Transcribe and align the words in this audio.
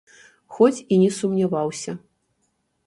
Хоць 0.55 0.83
і 0.95 0.99
не 1.03 1.11
сумняваўся. 1.19 1.91